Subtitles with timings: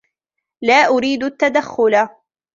[0.61, 1.93] لا ارید التدخل.